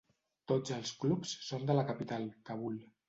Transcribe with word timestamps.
Tots 0.51 0.71
els 0.77 0.93
clubs 1.03 1.33
són 1.49 1.67
de 1.71 1.77
la 1.81 1.85
capital, 1.91 2.27
Kabul. 2.51 2.81